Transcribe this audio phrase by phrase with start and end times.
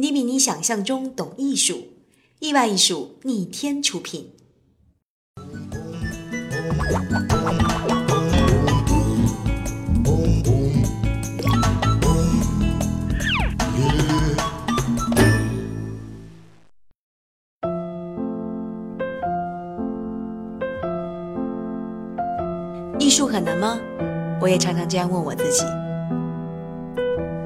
[0.00, 1.88] 你比你想象中懂艺术，
[2.38, 4.30] 意外艺术逆天出品。
[22.98, 23.78] 艺术很难吗？
[24.40, 25.89] 我也常常这样问我自己。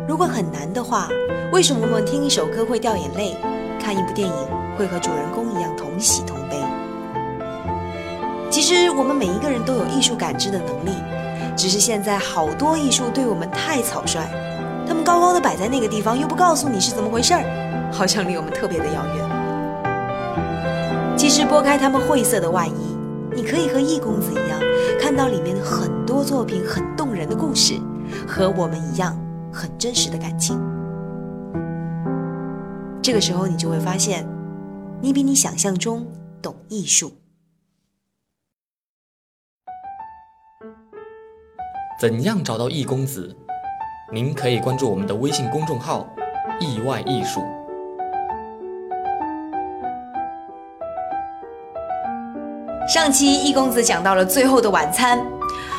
[0.07, 1.09] 如果很难的话，
[1.51, 3.35] 为什么我们听一首歌会掉眼泪，
[3.81, 4.35] 看一部电影
[4.77, 6.57] 会和主人公一样同喜同悲？
[8.51, 10.91] 其实我们每一个人都有艺术感知的能力，
[11.57, 14.21] 只是现在好多艺术对我们太草率，
[14.87, 19.25] 他们高高的摆在那个地方，又不告诉你是怎么回事儿，好像离我们特别的遥远。
[21.17, 22.97] 其实拨开他们晦涩的外衣，
[23.35, 24.61] 你可以和易公子一样，
[25.01, 27.81] 看到里面很多作品很动人的故事，
[28.29, 29.19] 和我们一样。
[29.55, 30.61] 很真实的感情，
[33.01, 34.27] 这个时候你就会发现，
[35.01, 36.05] 你比你想象中
[36.43, 37.13] 懂艺术。
[42.01, 43.35] 怎样找到易公子？
[44.13, 46.13] 您可以关注我们的微信公众号
[46.61, 47.41] “意外艺术”。
[52.89, 55.19] 上期易公子讲到了《最后的晚餐》。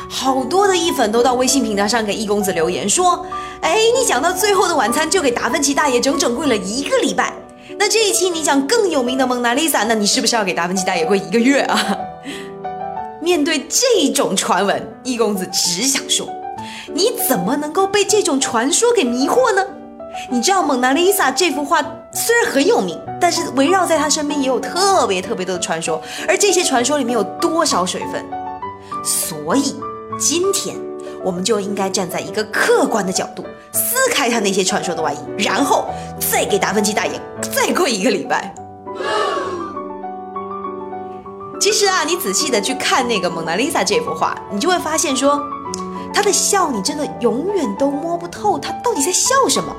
[0.08, 3.26] 好多的艺粉都到微信平台上给易公子留言说
[3.60, 7.32] ：“哎，你讲到最后的晚餐就给达芬奇大爷整整跪了一个礼拜。
[7.78, 11.98] 那这一期你讲更有名的蒙娜丽莎，那你是不是要给达芬奇大爷跪一个月啊？”
[13.20, 16.28] 面对这种传闻，易公子只想说
[16.94, 19.64] ：“你怎么能够被这种传说给迷惑呢？
[20.30, 28.24] 你知道蒙娜丽莎这幅画虽然很有名，但是围绕在他身边也有特别特别多的传说，而这些传说里面有多少水分？
[29.04, 29.74] 所以。”
[30.18, 30.76] 今天，
[31.22, 35.84] 我们就应该站在一个客观的角度，撕开他那些传说的外衣，然后
[36.18, 38.54] 再给达芬奇大爷再跪一个礼拜。
[41.60, 45.38] 其实啊，你仔细的去看那个蒙娜丽莎这幅画，你就会发现说，
[46.14, 49.76] 他的笑，你真的永远都摸不透他到底在笑什么。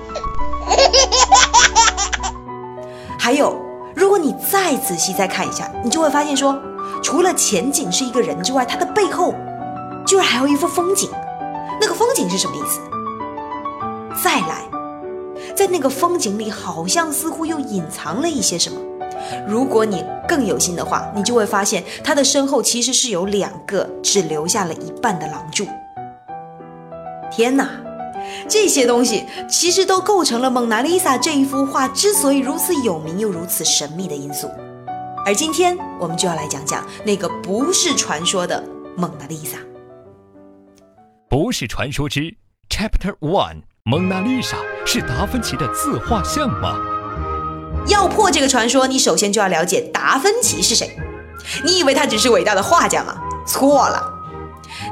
[3.18, 3.60] 还有，
[3.96, 6.56] 如果你再仔细再看一下，你就会发现说，
[7.02, 9.34] 除了前景是一个人之外，他的背后。
[10.08, 11.10] 居然还有一幅风景，
[11.82, 12.80] 那个风景是什么意思？
[14.24, 14.64] 再来，
[15.54, 18.80] 在那个风景里，好像似乎又隐藏了一些什么。
[19.46, 25.68] 如果你更有心的话，你就会发现他的身后其实是有两个只留下了一半的廊柱。
[27.30, 27.70] 天哪，
[28.48, 34.50] 这些东西其实都构成了蒙娜丽莎这一幅画之所以如此有名又如此神秘的因素。
[35.26, 38.64] 而今天我们就要来讲讲那个不是传说的
[38.96, 39.58] 蒙娜丽莎。
[41.30, 42.36] 不是传说之
[42.70, 44.56] Chapter One，蒙娜丽莎
[44.86, 46.78] 是达芬奇的自画像吗？
[47.88, 50.98] 要破这个传说，你首先就要了解达芬奇是谁。
[51.66, 53.18] 你以为他只是伟大的画家吗？
[53.46, 54.14] 错了。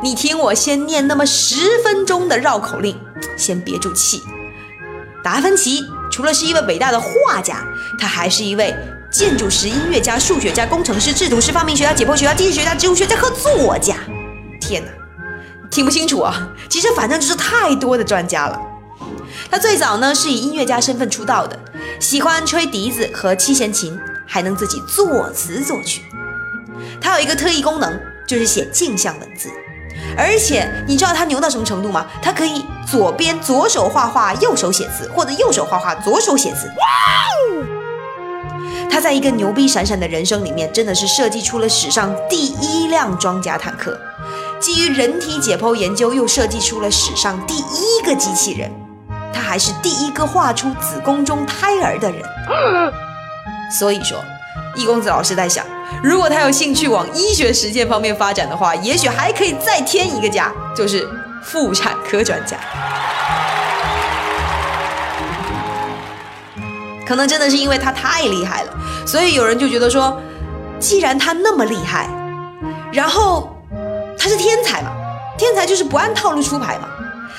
[0.03, 2.99] 你听我先念那么十分钟的绕口令，
[3.37, 4.21] 先憋住气。
[5.23, 5.81] 达芬奇
[6.11, 7.65] 除了是一位伟大的画家，
[7.97, 8.75] 他还是一位
[9.09, 13.95] 建筑师、音乐家、数学家、工程师、制图师、发明学家、解剖学家、地质学家、植物学家和作家。
[14.59, 14.91] 天哪！
[15.75, 16.33] 听不清楚啊，
[16.69, 18.57] 其实反正就是太多的专家了。
[19.51, 21.59] 他最早呢是以音乐家身份出道的，
[21.99, 26.01] 喜欢吹笛子和七弦琴，还能自己作词作曲。
[27.01, 29.49] 他有一个特异功能，就是写镜像文字。
[30.17, 32.05] 而且你知道他牛到什么程度吗？
[32.21, 36.67] 他可以左边左手画画，右手写字，或者右手画画，左手写字。
[36.67, 36.85] 哇
[37.59, 37.65] 哦！
[38.89, 43.99] 他在一个牛逼闪闪的人生里面，真的是设计出了史上第一辆装甲坦克。
[44.65, 48.71] 基于人体解剖研究，又设计出了史上第一个机器人，
[49.31, 52.23] 他还是第一个画出子宫中胎儿的人。
[53.71, 54.17] 所以说，
[54.73, 55.63] 易公子老师在想，
[56.01, 61.07] 如果他有兴趣往医学实践方面发展的话，也许还可以再添一个家，就是
[61.43, 62.57] 妇产科专家。
[67.05, 68.73] 可能真的是因为他太厉害了，
[69.05, 70.19] 所以有人就觉得说，
[70.79, 72.09] 既然他那么厉害，
[72.91, 73.54] 然后。
[74.17, 74.91] 他是天才嘛？
[75.37, 76.89] 天才就是不按套路出牌嘛。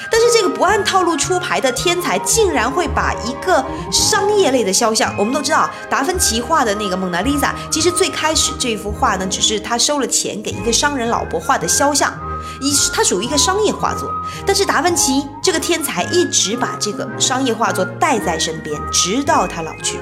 [0.09, 12.13] 但是这个不按套路出牌的天才，竟然会把一个商业类的肖像，我们都知道，达芬奇画的那个蒙娜丽莎，其实最开始这幅画呢，只是他收了钱给一个商人老伯画的肖像，
[12.61, 14.09] 一它属于一个商业画作。
[14.47, 19.99] 但是达芬奇这个天才一直把这个商业画作带在身边，直到他老去。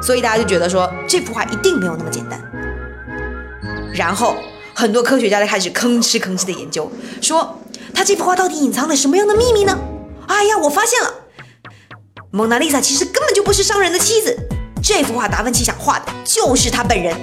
[0.00, 2.40] 所以大家就觉得说，这幅画一定没有那么简单。
[3.92, 4.36] 然后。
[4.78, 6.92] 很多科学家都开始吭哧吭哧的研究，
[7.22, 7.58] 说
[7.94, 9.74] 他这幅画到底隐藏了什么样的秘密呢？
[10.28, 11.14] 哎呀，我发现了，
[12.30, 14.36] 蒙娜丽莎其实根本就不是商人的妻子，
[14.82, 17.16] 这幅画达芬奇想画的就是他本人。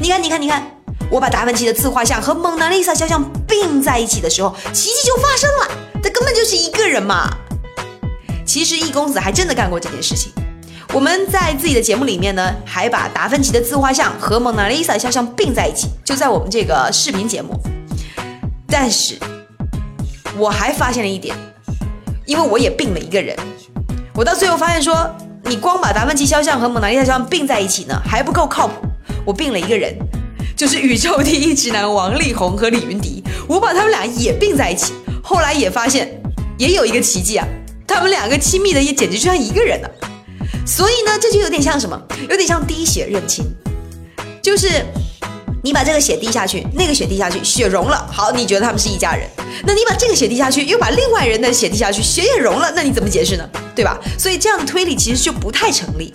[0.00, 0.70] 你看，你看，你看，
[1.10, 5.68] 我把达芬奇的自画像和蒙娜丽莎肖像并在一起的时候，奇迹就发生了，
[6.00, 7.28] 他根本就是一个人嘛。
[8.46, 10.32] 其实易公子还真的干过这件事情。
[10.92, 17.56] 我们在自己的节目里面呢，还把达芬奇的自画像和蒙娜丽莎肖像并在一起，就在我们这个视频节目。
[18.66, 19.16] 但是，
[20.36, 21.36] 我还发现了一点，
[22.26, 23.36] 因为我也并了一个人，
[24.14, 25.08] 我到最后发现说，
[25.44, 28.74] 你光把达芬奇肖像和蒙娜丽莎肖像并在一起呢，还不够靠谱。
[29.24, 29.96] 我并了一个人，
[30.56, 34.92] 就是宇宙第一直男王力宏和李云迪，我把他们俩也并在一起，
[35.22, 36.20] 后来也发现，
[36.58, 37.46] 也有一个奇迹啊，
[37.86, 39.90] 他们两个亲密的也简直就像一个人了。
[40.66, 42.00] 所以呢，这就有点像什么？
[42.28, 43.44] 有点像滴血认亲，
[44.40, 44.68] 就是
[45.62, 49.28] 你把这个血滴下去，那个血滴下去，血融了，好，你觉得他们是一家人。
[49.66, 53.48] 那你把这个血滴下去，又把另外人的血滴下去，血也融了，那你怎么解释呢？
[53.74, 53.98] 对吧？
[54.18, 56.12] 所以这样的推理其实就不太成立。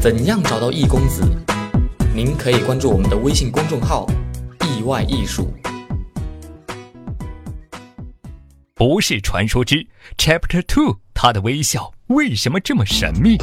[0.00, 1.22] 怎样找到易公子？
[2.14, 4.06] 您可以关注我们的微信公众号
[4.66, 5.52] “意外艺术”。
[8.84, 9.86] 不是传说之
[10.18, 13.38] Chapter Two，他的微笑为什么这么神秘？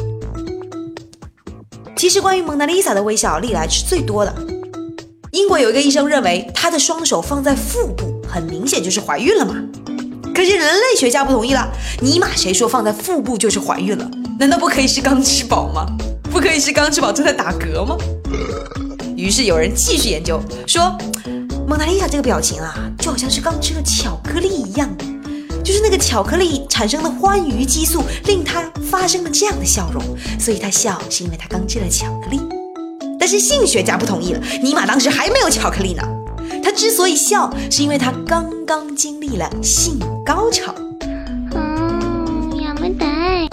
[1.96, 4.36] 其实关于蒙娜丽莎的微笑，历来是最多的。
[5.32, 9.56] 英国有一个医生认为，她的双手放在腹部，很明显就是怀孕了嘛。
[10.36, 11.72] 可是人类学家不同意了，
[12.02, 14.12] 尼玛谁说放在腹部就是怀孕了？
[14.38, 15.86] 难道不可以是刚吃饱吗？
[16.24, 17.96] 不可以是刚吃饱正在打嗝吗？
[19.16, 20.38] 于是有人继续研究，
[20.68, 20.98] 说
[21.66, 24.94] 蒙娜丽莎这个表情啊，就好像是刚吃了巧克力一样。
[25.70, 30.04] 就是那个巧克力产生的欢愉激素，令他发生了这样的笑容，
[30.40, 32.42] 所以他笑是因为他刚吃了巧克力。
[33.20, 36.02] 但是性学家不同意了，尼玛当时还没有巧克力呢。
[36.64, 40.74] 他之所以笑，是因为他刚刚经历了性高潮。
[41.54, 43.48] 嗯，亚麻袋。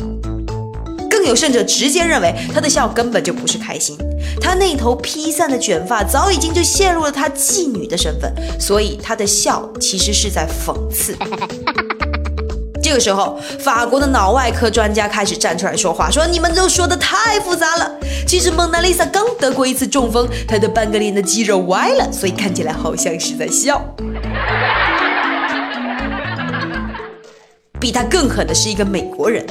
[1.11, 3.95] 更有甚者，直接认为他的笑根本就不是开心，
[4.41, 11.15] 他那头披散的卷发早已经就陷入了他妓女的身份，所以他的笑其实是在讽刺。
[12.87, 17.91] 这个时候，法国的脑外科专家开始站出来说话，说：“你们都说的太复杂了。
[18.29, 23.85] 其实蒙娜丽莎刚得过一次中风，她的半个脸的肌肉歪了，所以看起来好像是在笑。”
[27.81, 29.45] 比他更狠的是一个美国人。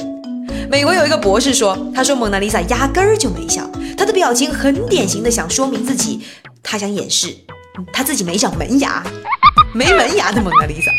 [0.70, 6.22] 美国有一个博士说：“他说蒙娜丽莎压根儿就没笑，她的表情很典型的想说明自己，
[6.62, 7.36] 他想掩饰
[7.92, 9.04] 他自己没长门牙，
[9.74, 10.90] 没门牙的蒙娜丽莎。”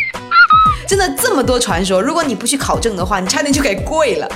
[0.88, 4.32] 真的这么多传说，如果你不去考证的话，你差点就给跪了。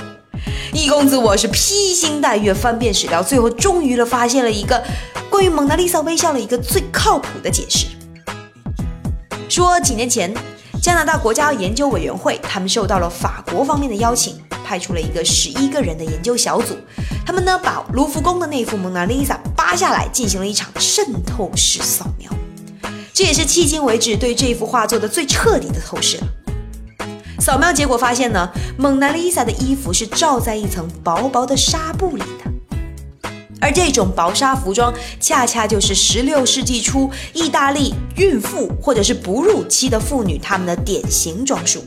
[0.74, 4.82] 易公子，我是披星戴月翻遍史料，最后终于了发现了一个
[5.30, 7.86] 关于蒙娜丽莎微笑的一个最靠谱的解释。
[9.48, 10.32] 说几年前，
[10.82, 16.76] 加拿大国家研究委员会他们受到了法国方面的邀请，派出了一个十一个人的研究小组，
[17.24, 22.30] 他们呢把卢浮宫的那幅蒙娜丽莎扒下来，进行了一场渗透式扫描，
[23.14, 26.26] 这也是迄今为止对这幅画做的最彻底的透视了。
[27.42, 28.48] 扫描结果发现呢，
[28.78, 33.28] 蒙娜丽莎的衣服是罩在一层薄薄的纱布里的，
[33.60, 41.82] 而这种薄纱服装恰恰就是16世纪初意大利孕妇或者是哺乳期的妇女她们的典型装束，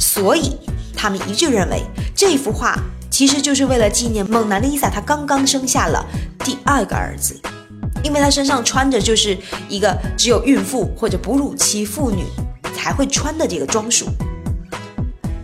[0.00, 0.56] 所以
[0.96, 1.80] 他们一致认为
[2.12, 2.76] 这幅画
[3.08, 6.04] 其实就是为了纪念蒙娜丽莎她刚刚生下了
[6.40, 7.40] 第二个儿子，
[8.02, 12.24] 因为她身上穿着就是一个只有孕妇或者哺乳期妇女
[12.74, 14.06] 才会穿的这个装束。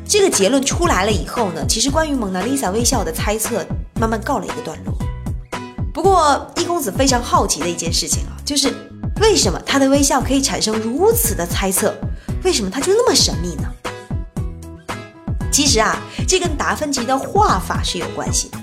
[0.07, 3.65] 这个结论出来了以后呢，其实关于蒙娜丽莎微笑的猜测
[4.01, 4.95] 慢慢告了一个段落。
[5.93, 8.73] 不过易公子非常好奇的一件事情啊，就是
[9.21, 11.95] 为什么他的微笑可以产生如此的猜测？
[12.43, 13.69] 为什么他就那么神秘呢？
[15.51, 18.59] 其实啊，这跟达芬奇的画法是有关系的。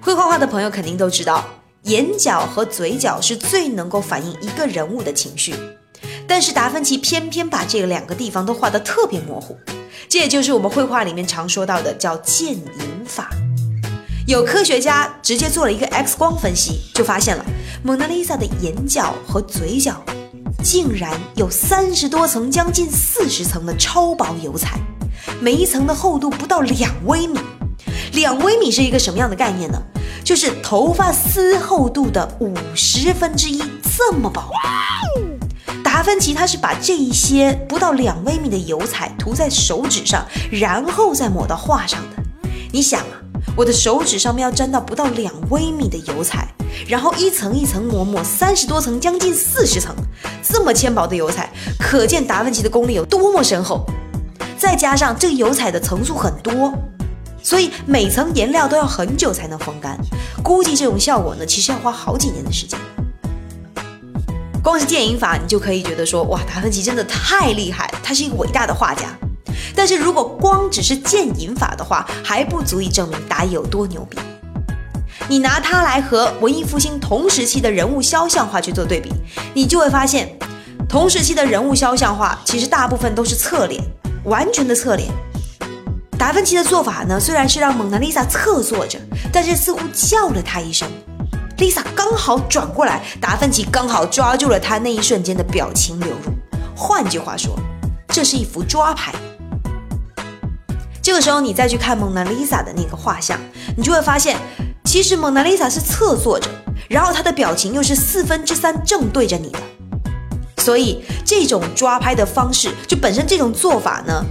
[0.00, 1.44] 会画画的朋友肯定都知道，
[1.82, 5.54] 眼角和嘴角是最能够反映一个人物的情绪，
[6.26, 9.56] 但是达芬奇偏偏把这两个地方都画得特别模糊。
[10.08, 13.30] 这也就是我们绘画里面常说到的叫渐隐法。
[14.26, 17.44] 有科学家直接做了一个 X 光分析，就发现了
[17.82, 20.02] 蒙娜丽莎的眼角和嘴角
[20.64, 24.80] 竟然有三十多层，将近四十层的超薄油彩，
[25.40, 27.38] 每一层的厚度不到两微米。
[28.14, 29.80] 两微米是一个什么样的概念呢？
[30.24, 33.62] 就是头发丝厚度的五十分之一，
[33.96, 34.50] 这么薄。
[35.96, 42.22] 达芬奇他是把这一些不到两微米的油彩涂在手指上，然后再抹到画上的。
[42.70, 43.16] 你想啊，
[43.56, 46.48] 我的手指上面要沾到不到两微米的油彩，
[46.86, 49.96] 然后一层一层抹抹三十多层，将近四十层，
[50.42, 51.50] 这么纤薄的油彩，
[51.80, 53.86] 可见达芬奇的功力有多么深厚。
[54.58, 56.74] 再加上这个油彩的层数很多，
[57.42, 59.98] 所以每层颜料都要很久才能风干。
[60.42, 62.78] 估计这种效果呢，其实要花好几年的时间。
[64.66, 69.04] 光是渐银法，你就可以觉得说，哇，达芬奇真的太厉害，他是一个伟大的画家。
[69.76, 74.18] 但是如果光只是渐银法的话，还不足以证明达也有多牛逼。
[75.28, 79.12] 你拿它来和文艺复兴同时期的人物肖像画去做对比，
[79.54, 80.36] 你就会发现，
[80.88, 83.80] 同时期的人物肖像画其实大部分都是侧脸，
[84.24, 85.08] 完全的侧脸。
[86.18, 88.98] 达芬奇的做法呢，虽然是让蒙娜丽莎侧坐着，
[89.32, 90.90] 但是似乎叫了她一声。
[91.58, 96.32] Lisa 刚好转过来，达芬奇刚好抓住了他那一瞬间的表情流露。
[96.76, 97.58] 换句话说，
[98.08, 99.14] 这是一幅抓拍。
[101.02, 103.40] 这个时候你再去看蒙娜丽莎的那个画像，
[103.74, 104.36] 你就会发现，
[104.84, 106.50] 其实蒙娜丽莎是侧坐着，
[106.90, 109.58] 然后她的表情又是四分之三正对着你的。
[110.58, 114.22] 所以这种抓拍的方式，就本身这种做法呢。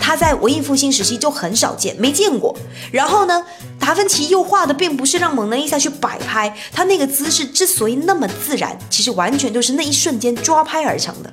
[0.00, 2.56] 他在文艺复兴时期就很少见，没见过。
[2.90, 3.44] 然后呢，
[3.88, 11.32] 达芬奇又画的并不是让蒙娜丽莎去摆拍，他那个姿势之所以那么自然，其实完全就是那一瞬间抓拍而成的。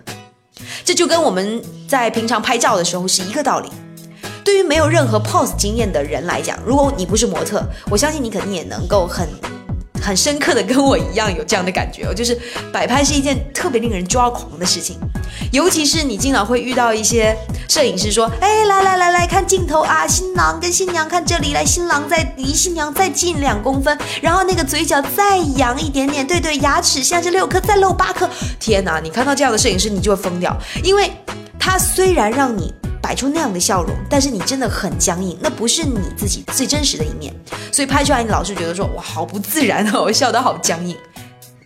[0.86, 3.70] 这就跟我们在平常拍照的时候是一个道理。
[4.46, 9.28] 对于没有任何 pose 经验的人来讲，如果你不是模特，我相信你肯定也能够很。
[10.02, 12.40] 很深刻的跟我一样有这样的感觉，就是
[12.72, 14.98] 摆拍是一件特别令人抓狂的事情，
[15.52, 17.36] 尤其是你经常会遇到一些
[17.70, 31.12] 摄影师说，哎，来来来来看镜头啊，新郎跟新娘看这里，来新郎再离新娘再近两公分，然后那个嘴角再扬一点点，对对，牙齿像是六颗再露八颗，天哪，你看到这样的摄影师你就会疯掉，因为
[31.60, 32.74] 他虽然让你。
[33.02, 37.32] 摆出那样的笑容，但是你真的很僵硬，那不是你自己最真实的一面，
[37.72, 40.98] 所以拍出来你老是觉得说哇好不自然哦，笑得好僵硬。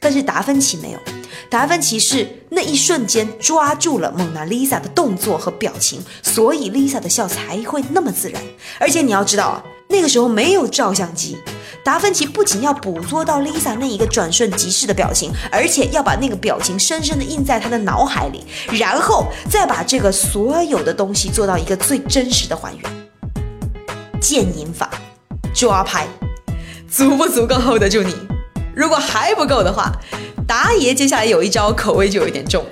[0.01, 0.99] 但是达芬奇没有，
[1.49, 8.39] 达芬奇是那一瞬间抓住了蒙娜丽莎的动作和表情，所以丽莎的笑才会那么自然。
[8.77, 11.37] 而且你要知道啊，那个时候没有照相机。
[11.83, 18.45] 达芬奇不仅要捕捉到 Lisa 那一个转瞬即逝的表情，而且要把那个表情深深的印在他的脑海里，
[18.77, 23.09] 然后再把这个所有的东西做到一个最真实的还原。
[24.21, 24.91] 渐银法，
[25.51, 26.05] 抓拍，
[26.87, 28.13] 足不足够 hold 得住你？
[28.75, 29.91] 如果还不够的话，
[30.49, 32.65] 达爷接下来有一招，口味就有点重。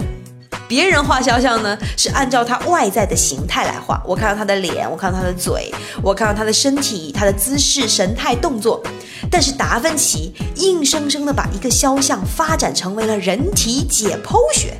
[0.67, 4.01] 别人画肖像呢，是按照他外在的形态来画。
[4.03, 8.81] 我看到他的脸，我看到他的嘴，我看到他的身体、他的姿势、神态、动作。
[9.29, 14.73] 但是达芬奇硬生生的把一个肖像发展成为了人体解剖学。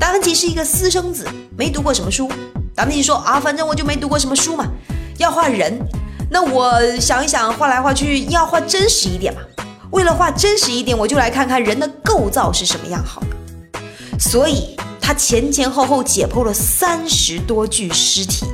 [0.00, 1.24] 达芬奇是一个私生子，
[1.56, 2.28] 没读过什么书。
[2.74, 4.66] 达芬奇说啊，反正我就没读过什么书嘛，
[5.18, 5.78] 要画人，
[6.28, 9.40] 那我想一想，画来画去要画真实一点嘛。
[9.96, 13.80] 为了画真实一点，我就来看看人的构造是什么样好了。
[14.20, 18.44] 所以他前前后后解剖了三十多具尸体，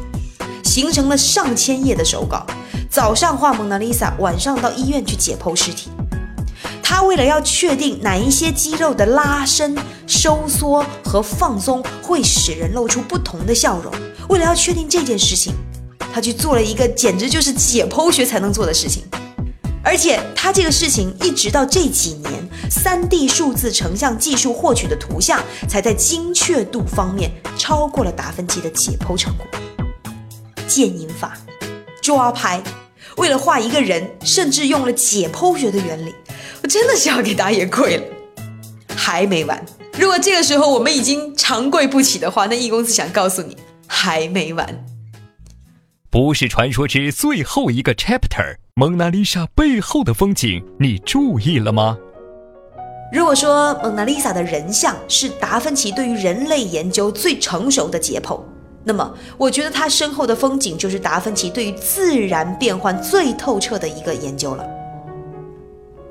[0.62, 2.46] 形成了上千页的手稿。
[2.88, 5.90] 早上画蒙娜丽莎，晚上到医院去解剖尸体。
[6.80, 13.92] 他为了要确定哪一些肌肉的拉伸、收缩和放松会使人露出不同的笑容，
[14.28, 15.52] 为了要确定这件事情，
[16.14, 19.02] 他去做了一个简直就是解剖学才能做的事情。
[19.92, 22.32] 而且他这个事情一直到这几年
[22.70, 29.46] ，3D 数字成像技术获取的图像，才在精确度方面超过了达芬奇的解剖成果。
[30.66, 31.36] 渐银法，
[32.00, 32.62] 抓拍，
[33.18, 36.14] 为了画一个人，甚至用了解剖学的原理，
[36.62, 38.04] 我真的是要给打野跪了。
[38.96, 39.62] 还没完，
[39.98, 44.86] 如果这个时候我们已经长跪不起的话，那易公子想告诉你，还没完。
[46.12, 48.56] 不是传说之最后一个 chapter。
[48.74, 51.96] 蒙娜丽莎背后的风景，你注意了吗？
[53.10, 58.38] 如果说蒙娜丽莎的人像是达芬奇对于人类研究最成熟的解剖，
[58.84, 64.66] 那么我觉得他身后的风景就是达芬奇对于自然变换最透彻的一个研究了。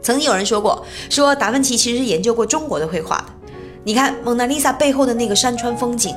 [0.02, 3.26] 曾经有人说过，说达芬奇其实是研究过中国的绘画的。
[3.84, 6.16] 你看蒙娜丽莎背后的那个山川风景，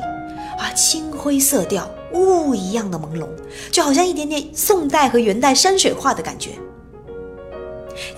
[0.57, 1.87] 啊，青灰色调。
[2.15, 3.27] 雾一样的朦胧，
[3.71, 6.51] 就好像一点点宋代和元代山水画的感觉。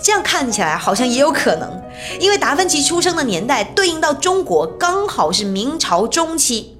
[0.00, 1.68] 这样看起来好像也有可能，
[2.20, 6.76] 因为达芬奇出生的年代对应到中国刚好是明朝中期。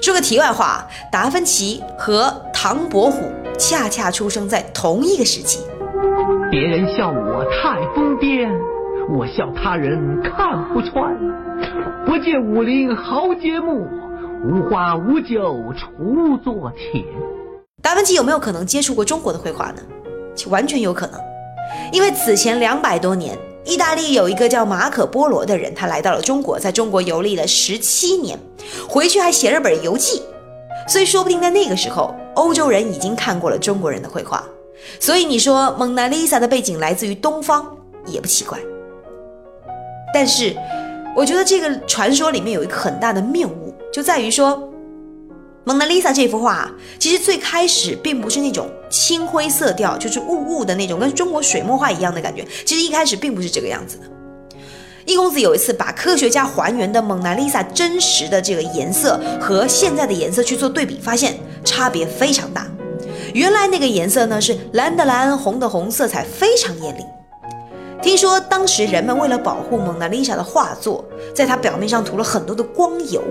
[0.00, 5.60] 说个题外话，达芬奇和唐伯虎恰恰出生在同一个时期。
[6.50, 8.48] 别人笑我太疯癫，
[9.16, 11.16] 我笑他人看不穿。
[12.04, 13.86] 不见武林豪杰墓。
[14.44, 17.04] 无花无酒锄作田。
[17.80, 19.80] 达芬奇有没有可能接触过中国的绘画呢？
[20.48, 21.20] 完全有可能，
[21.92, 28.36] 因为此前两百多年，意大利有一个叫马可波罗的人，他来到了中国，在中国游历了十七年，
[28.88, 30.20] 回去还写了本游记。
[30.88, 34.44] 所以说不定在那个时候，欧洲人已经看过了中国人的绘画。
[34.98, 37.64] 所以你说蒙娜丽莎的背景来自于东方
[38.06, 38.58] 也不奇怪。
[40.12, 40.56] 但是，
[41.14, 43.61] 我觉得这个传说里面有一个很大的谬误，
[43.92, 44.70] 就在于说，
[45.64, 46.68] 蒙娜丽莎这幅画
[46.98, 52.42] 其实最开始并不是那种青灰色调，就是雾雾的那种，跟中国水墨画一样的感觉。
[52.64, 54.04] 其实一开始并不是这个样子的。
[55.04, 62.66] 易公子有一次把科学家还原的蒙娜丽莎真实的这个颜色和现在的颜色去做对比，发现差别非常大。
[63.34, 67.04] 原来那个颜色呢是蓝的蓝，红的红，色彩非常艳丽。
[68.00, 73.22] 听说当时人们为了保护蒙娜丽莎的画作，在它表面上涂了很多的光油。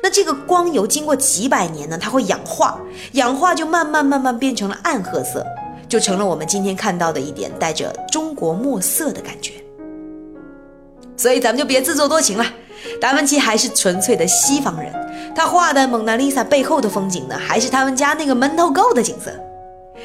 [0.00, 2.78] 那这个光油经过几百年呢，它会氧化，
[3.12, 5.44] 氧化就慢慢慢慢变成了暗褐色，
[5.88, 9.54] 就成了我们今天看到的一点带着中国墨色的感觉。
[11.16, 12.44] 所以咱们就别自作多情了，
[13.00, 14.92] 达芬奇还是纯粹的西方人，
[15.34, 19.30] 他画的蒙娜丽莎背后的风景呢，还是他们家那个门头沟的景色，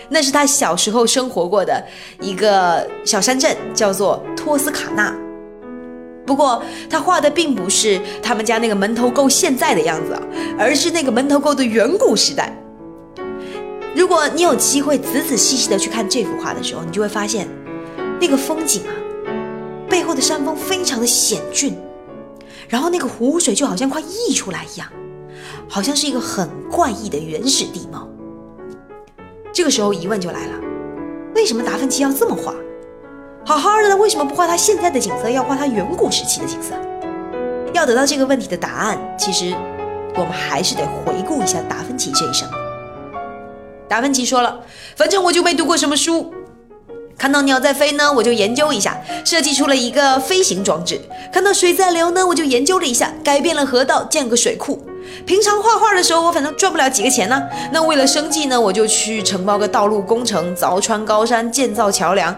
[0.09, 1.83] 那是他小时候生活过的
[2.19, 5.15] 一个小山镇，叫做托斯卡纳。
[6.27, 10.21] 不过他画的并不是他们家那个门头沟现在的样子啊，
[10.59, 12.53] 而是那个门头沟的远古时代。
[13.95, 17.47] 如果你有机会仔仔细细的去看这幅画的时候，你就会发现
[18.19, 18.93] 那个风景啊。
[19.89, 21.73] 背后的山峰非常的险峻，
[22.67, 24.87] 然后那个湖水就好像快溢出来一样，
[25.69, 28.07] 好像是一个很怪异的原始地貌。
[29.53, 30.59] 这个时候疑问就来了：
[31.33, 32.53] 为什么达芬奇要这么画？
[33.47, 36.75] 好好的，为什么不画他现在的景色，要画他远古时期的景色？
[37.73, 39.55] 要得到这个问题的答案，其实
[40.15, 42.45] 我们还是得回顾一下达芬奇这一生。
[43.87, 44.59] 达芬奇说了
[44.97, 46.33] ：“反正我就没读过什么书。”
[47.17, 50.97] 看到鸟在飞呢，我就研究一下，设计出了一个飞行装置；
[51.31, 54.85] 看到水在流呢，我就研究了一下，改变了河道，建个水库。
[55.25, 57.41] 平常画画的时候，我反正赚不了几个钱呢。
[57.71, 62.35] 那为了生计呢，我就去承包个道路工程，凿穿高山，建造桥梁。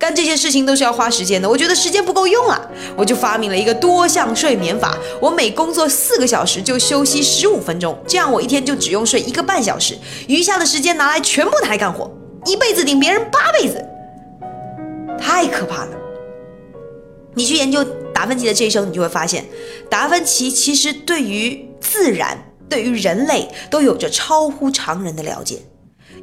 [0.00, 2.58] 干这些事情都是要花时间的，我觉得时间不够用啊，
[2.96, 4.96] 我就发明了一个多项睡眠法。
[5.20, 9.94] 我每工作四个小时就休息十五分钟，这样我一天就只用睡一个半小时，
[10.26, 12.10] 余下的时间拿来全部拿来干活。
[12.46, 13.84] 一辈子顶别人八辈子，
[15.20, 15.92] 太可怕了。
[17.34, 17.84] 你去研究
[18.14, 19.44] 达芬奇的这一生，你就会发现，
[19.90, 25.58] 达芬奇其实对于自然、对于人类都有着超乎常人的了解。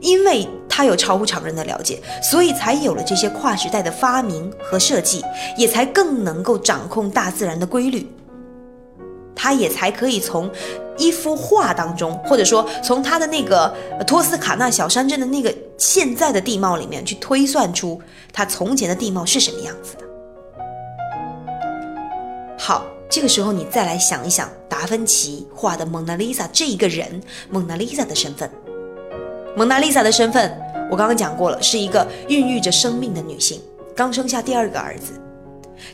[0.01, 5.23] 因为他有超乎常人的了解，所以才有了这些跨时代的发明和设计，
[5.57, 8.07] 也才更能够掌控大自然的规律。
[9.35, 10.49] 他也才可以从
[10.97, 13.71] 一幅画当中，或者说从他的那个
[14.07, 18.01] 托斯卡纳小山镇的那个现在的地貌里面去推算出
[18.33, 20.03] 他从前的地貌是什么样子的。
[22.57, 28.49] 好，这个时候你再来想一想达芬奇画的蒙娜丽莎这一个人，蒙娜丽莎的身份。
[29.57, 30.55] 蒙娜丽莎的身份，
[30.87, 33.59] 我刚刚讲过了，是一个孕育着生命的女性，
[33.95, 35.13] 刚生下第二个儿子。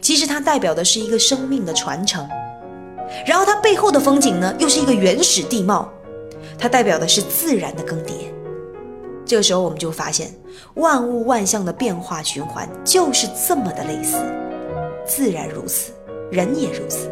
[0.02, 2.28] 其实它代表的是一个生命的传承。
[3.26, 5.90] 然后它背后的风景呢，又是一个原始地貌，
[6.60, 8.12] 它代表的是自然的更迭。
[9.26, 10.30] 这个时候我们就发现，
[10.74, 14.18] 万物万象的变化循环就是这么的类似，
[15.06, 15.94] 自然如此，
[16.30, 17.10] 人也如此。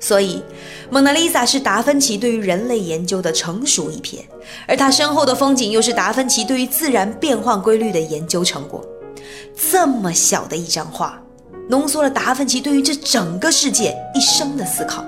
[0.00, 0.42] 所以，
[0.90, 4.20] 蒙娜丽莎是达芬奇对于人类研究的成熟一瞥，
[4.66, 8.84] 而他身后的风景又是达芬奇对于自然变换规律的研究成果。
[9.54, 11.22] 这么小的一张画。
[11.68, 15.04] 浓缩了达芬奇对于这整个世界一生的思考，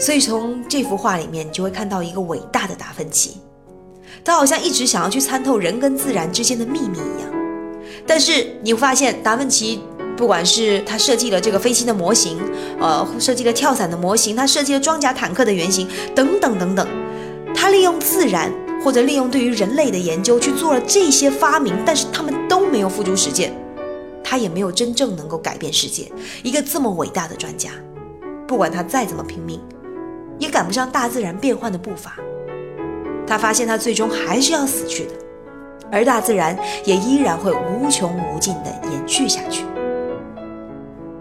[0.00, 3.36] 所以从这幅画里面，你就会看到一个伟大的达芬奇，
[4.24, 7.30] 他好像一直想要去参透人跟自然之间的秘密一样。
[8.06, 9.82] 但是你会发现，达芬奇
[10.16, 12.38] 不管是他设计了这个飞机的模型，
[12.80, 16.86] 呃，设计了跳伞的模型，他设计了装甲坦克的原型，等等等等，
[17.54, 18.52] 他利用自然
[18.84, 23.52] 或者利用对于人类的研究去做了这些发明，但是他们都没有付诸实践。
[24.26, 26.10] 他也没有真正能够改变世界。
[26.42, 27.70] 一个这么伟大的专家，
[28.48, 29.60] 不管他再怎么拼命，
[30.38, 32.16] 也赶不上大自然变换的步伐。
[33.26, 35.12] 他发现他最终还是要死去的，
[35.92, 39.64] 而大自然也依然会无穷无尽的延续下去。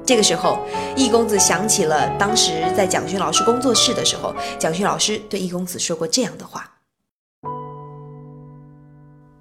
[0.05, 0.59] 这个时候，
[0.95, 6.69] 易公子想起了当时在蒋勋老师工作室的时候，蒋勋老师对易公子说过这样的话：“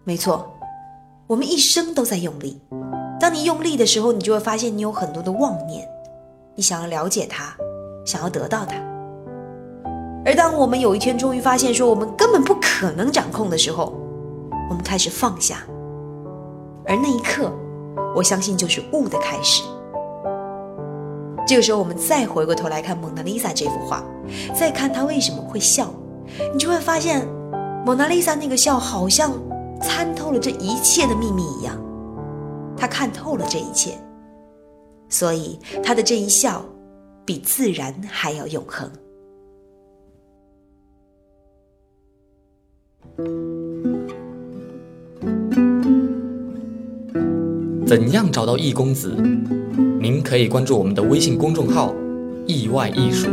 [0.05, 0.53] 没错，
[1.27, 2.61] 我们一生都在用力。”
[3.19, 5.89] 当你用力的时候，你就会发现你有很多的妄念，
[6.57, 7.55] 你想要了解它，
[8.05, 8.77] 想要得到它。
[10.25, 13.93] 而当我们有一天终于发现说我们根本不可能掌控的时候，
[14.69, 15.65] 我们开始放下，
[16.87, 17.53] 而那一刻，
[18.15, 19.63] 我相信就是悟的开始。
[21.53, 24.03] 这个时候，我们再回过头来看蒙娜丽莎这幅画，
[24.59, 25.93] 再看她为什么会笑，
[26.51, 27.29] 你就会发现，
[27.85, 29.35] 蒙娜丽莎那个笑好像
[29.79, 31.79] 参透了这一切的秘密一样，
[32.75, 33.99] 她看透了这一切，
[35.11, 36.65] 所以她的这一笑
[37.27, 38.91] 比自然还要永恒。
[47.87, 49.15] 怎样找到易公子？
[50.03, 51.95] 您可以关注我们的微信公众号
[52.45, 53.31] 意外艺术。